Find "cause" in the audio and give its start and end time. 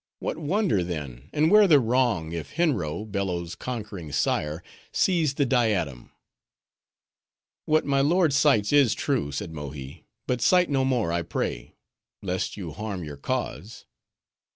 13.17-13.85